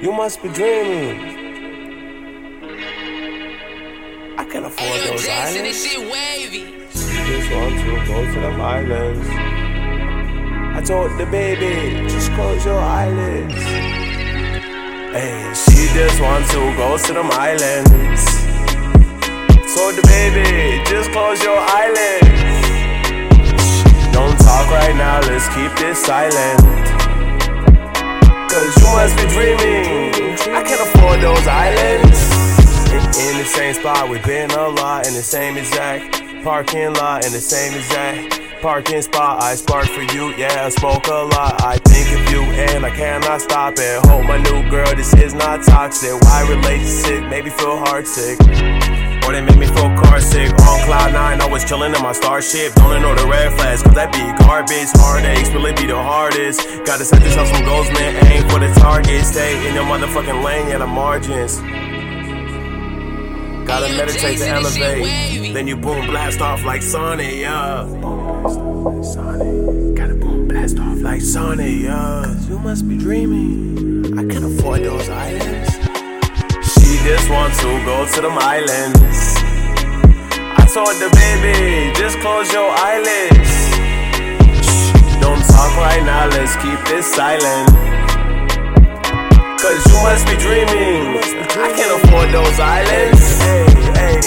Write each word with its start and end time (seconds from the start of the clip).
You 0.00 0.12
must 0.12 0.40
be 0.44 0.48
dreaming. 0.50 1.18
I 4.38 4.44
can't 4.44 4.64
afford 4.66 5.00
those 5.10 5.26
Jason, 5.26 5.64
this 5.64 5.84
islands. 5.84 5.84
shit 5.84 5.98
wavy. 5.98 6.64
She 6.94 7.16
just 7.26 7.50
want 7.50 7.74
to 7.80 8.06
go 8.06 8.24
to 8.32 8.40
them 8.40 8.60
islands. 8.60 9.26
I 10.76 10.82
told 10.86 11.18
the 11.18 11.26
baby, 11.26 12.08
just 12.08 12.30
close 12.34 12.64
your 12.64 12.78
eyelids. 12.78 13.54
Hey, 15.14 15.52
she 15.52 15.88
just 15.92 16.20
want 16.20 16.46
to 16.46 16.60
go 16.76 16.96
to 16.96 17.12
them 17.12 17.30
islands. 17.32 18.24
Told 19.74 19.96
the 19.96 20.02
baby, 20.06 20.80
just 20.84 21.10
close 21.10 21.42
your 21.42 21.58
eyelids. 21.58 22.22
Don't 24.12 24.38
talk 24.38 24.70
right 24.70 24.94
now, 24.94 25.18
let's 25.22 25.48
keep 25.48 25.74
this 25.76 26.04
silent. 26.04 27.07
Cause 28.58 28.76
you 28.76 28.90
must 28.90 29.16
be 29.16 29.22
dreaming. 29.28 30.34
I 30.50 30.64
can't 30.66 30.82
afford 30.82 31.20
those 31.20 31.46
islands. 31.46 32.18
In, 32.90 33.38
the 33.38 33.44
same 33.44 33.72
spot, 33.74 34.08
we've 34.08 34.24
been 34.24 34.50
a 34.50 34.68
lot 34.68 35.06
in 35.06 35.14
the 35.14 35.22
same 35.22 35.56
exact 35.56 36.42
parking 36.42 36.92
lot, 36.94 37.24
in 37.24 37.30
the 37.30 37.40
same 37.40 37.78
exact 37.78 38.60
parking 38.60 39.00
spot. 39.00 39.40
I 39.40 39.54
spark 39.54 39.86
for 39.86 40.02
you, 40.02 40.34
yeah, 40.34 40.66
I 40.66 40.70
smoke 40.70 41.06
a 41.06 41.22
lot. 41.30 41.62
I 41.62 41.78
think 41.86 42.10
of 42.18 42.32
you 42.32 42.42
and 42.42 42.84
I 42.84 42.90
cannot 42.90 43.42
stop 43.42 43.74
it. 43.76 44.04
Hope 44.06 44.24
my 44.26 44.38
new 44.38 44.68
girl, 44.68 44.92
this 44.96 45.14
is 45.14 45.34
not 45.34 45.62
toxic. 45.62 46.20
Why 46.22 46.44
relate 46.50 46.84
sick? 46.84 47.22
Maybe 47.28 47.50
feel 47.50 47.78
heart 47.78 48.08
sick. 48.08 48.40
Or 49.22 49.32
they 49.32 49.40
make 49.40 49.58
me 49.58 49.66
feel 49.66 49.94
car 50.02 50.20
sick. 50.20 50.37
On 50.88 50.94
cloud 50.94 51.12
nine, 51.12 51.40
I 51.42 51.46
was 51.46 51.66
chillin' 51.66 51.94
in 51.94 52.02
my 52.02 52.12
starship. 52.12 52.72
Don't 52.72 52.96
ignore 52.96 53.14
the 53.14 53.26
red 53.26 53.52
flags, 53.52 53.82
cause 53.82 53.94
that 53.94 54.10
be 54.10 54.24
garbage. 54.40 54.88
Heartaches 54.96 55.52
really 55.52 55.72
be 55.74 55.84
the 55.84 55.94
hardest. 55.94 56.64
Gotta 56.86 57.04
set 57.04 57.20
yourself 57.20 57.48
some 57.48 57.62
goals, 57.66 57.90
man. 57.92 58.16
Aim 58.24 58.48
for 58.48 58.58
the 58.58 58.72
target. 58.80 59.22
Stay 59.26 59.68
in 59.68 59.74
your 59.74 59.84
motherfucking 59.84 60.42
lane, 60.42 60.68
yeah, 60.68 60.78
the 60.78 60.86
margins. 60.86 61.58
Gotta 63.68 63.92
meditate 63.98 64.38
to 64.38 64.44
Jason, 64.44 64.62
this 64.62 64.76
shit 64.76 64.82
elevate. 64.82 65.52
Then 65.52 65.68
you 65.68 65.76
boom 65.76 66.06
blast 66.06 66.40
off 66.40 66.64
like 66.64 66.80
Sonic, 66.80 67.36
yeah. 67.36 67.84
Sonic. 69.02 69.94
Gotta 69.94 70.14
boom 70.14 70.48
blast 70.48 70.78
off 70.78 71.02
like 71.02 71.20
Sonic, 71.20 71.82
yeah. 71.82 72.22
Cause 72.24 72.48
you 72.48 72.58
must 72.60 72.88
be 72.88 72.96
dreaming. 72.96 74.18
I 74.18 74.24
can 74.24 74.42
afford 74.42 74.84
those 74.84 75.10
islands. 75.10 75.70
She 76.72 76.96
just 77.04 77.28
wants 77.28 77.58
to 77.60 77.84
go 77.84 78.06
to 78.06 78.20
them 78.22 78.38
islands. 78.38 79.37
Told 80.68 80.94
the 81.00 81.08
baby, 81.16 81.92
just 81.98 82.20
close 82.20 82.52
your 82.52 82.68
eyelids. 82.68 83.72
Don't 85.18 85.42
talk 85.48 85.74
right 85.80 86.04
now, 86.04 86.28
let's 86.28 86.54
keep 86.56 86.78
this 86.86 87.06
silent. 87.14 87.68
Cause 89.58 89.80
you 89.88 89.96
must 90.04 90.26
be 90.26 90.36
dreaming. 90.36 91.18
I 91.56 91.72
can't 91.74 92.04
afford 92.04 92.30
those 92.30 92.60
islands. 92.60 93.40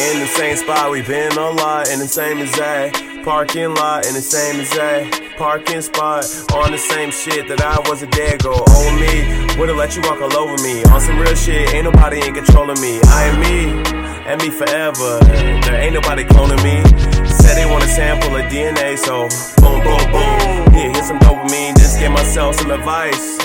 In 0.00 0.18
the 0.18 0.26
same 0.26 0.56
spot, 0.56 0.90
we 0.90 1.02
been 1.02 1.30
a 1.32 1.50
lot. 1.50 1.90
In 1.90 1.98
the 1.98 2.08
same 2.08 2.38
exact 2.38 2.96
parking 3.22 3.74
lot. 3.74 4.06
In 4.06 4.14
the 4.14 4.22
same 4.22 4.60
exact 4.60 5.36
parking 5.36 5.82
spot. 5.82 6.24
On 6.54 6.72
the 6.72 6.78
same 6.78 7.10
shit 7.10 7.48
that 7.48 7.60
I 7.60 7.78
was 7.88 8.02
a 8.02 8.06
day 8.06 8.32
ago. 8.32 8.54
Oh, 8.56 8.96
me. 8.96 9.60
Would've 9.60 9.76
let 9.76 9.94
you 9.94 10.02
walk 10.02 10.22
all 10.22 10.34
over 10.36 10.60
me. 10.62 10.82
On 10.84 11.00
some 11.00 11.18
real 11.18 11.34
shit, 11.34 11.74
ain't 11.74 11.84
nobody 11.84 12.26
in 12.26 12.34
control 12.34 12.70
of 12.70 12.80
me. 12.80 12.98
I 13.04 13.24
am 13.24 13.40
me. 13.40 13.99
And 14.30 14.40
me 14.42 14.48
forever. 14.48 15.18
There 15.24 15.74
ain't 15.74 15.92
nobody 15.92 16.22
cloning 16.22 16.62
me. 16.62 16.84
Said 17.26 17.56
they 17.56 17.66
want 17.68 17.82
a 17.82 17.88
sample 17.88 18.36
of 18.36 18.42
DNA, 18.44 18.96
so 18.96 19.26
boom, 19.60 19.82
boom, 19.82 20.12
boom. 20.12 20.72
Yeah, 20.72 20.92
here's 20.92 21.08
some 21.08 21.18
dopamine. 21.18 21.76
Just 21.76 21.98
give 21.98 22.12
myself 22.12 22.54
some 22.54 22.70
advice. 22.70 23.44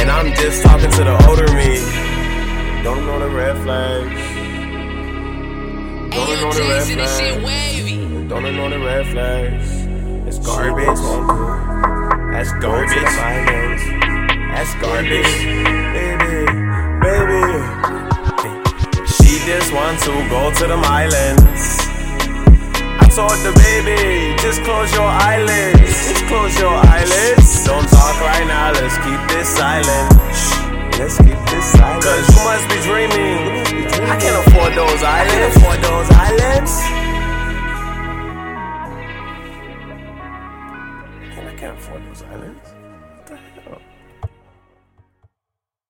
And 0.00 0.10
I'm 0.10 0.32
just 0.32 0.62
talking 0.62 0.90
to 0.92 1.04
the 1.04 1.26
older 1.28 1.46
me. 1.52 1.76
Don't 2.82 3.00
ignore 3.00 3.18
the 3.18 3.28
red 3.28 3.58
flags. 3.64 4.18
Don't 6.16 6.32
ignore 6.32 6.54
the 6.54 6.62
red 6.62 6.86
Jason, 6.86 6.96
this 6.96 7.18
shit 7.18 7.40
flags. 7.42 8.28
Don't 8.30 8.46
ignore 8.46 8.70
the 8.70 8.78
red 8.78 9.06
flags. 9.08 9.70
It's 10.26 10.38
garbage. 10.38 10.86
That's 12.32 12.52
garbage. 12.64 13.04
That's 14.54 14.74
garbage. 14.80 15.81
Just 19.44 19.72
wants 19.72 20.04
to 20.04 20.12
go 20.30 20.54
to 20.54 20.66
the 20.68 20.78
islands. 20.86 21.78
I 23.02 23.10
told 23.10 23.34
the 23.42 23.50
baby, 23.58 24.36
just 24.40 24.62
close 24.62 24.92
your 24.94 25.02
eyelids. 25.02 25.82
Just 25.82 26.24
close 26.26 26.56
your 26.60 26.70
eyelids. 26.70 27.64
Don't 27.66 27.88
talk 27.90 28.20
right 28.20 28.46
now, 28.46 28.70
let's 28.70 28.96
keep 29.02 29.18
this 29.34 29.48
silent. 29.48 30.14
Let's 30.96 31.18
keep 31.18 31.38
this 31.50 31.64
silent. 31.74 32.04
Cause 32.04 32.22
you 32.30 32.38
must 32.46 32.68
be 32.70 32.78
dreaming. 32.86 33.66
I 34.06 34.16
can't 34.22 34.46
afford 34.46 34.74
those 34.78 35.02
islands. 35.02 35.34
I 35.34 35.34
can't 35.34 35.56
afford 35.56 35.78
those 35.82 36.08
islands. 36.14 36.72
And 41.36 41.48
I 41.48 41.54
can't 41.56 41.76
afford 41.76 42.02
those 42.06 42.22
islands. 42.22 42.72